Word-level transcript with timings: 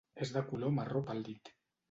És 0.25 0.31
de 0.37 0.41
color 0.47 0.73
marró 0.79 1.03
pàl·lid. 1.11 1.55